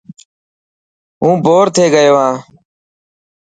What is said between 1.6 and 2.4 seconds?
ٿي گيو هان.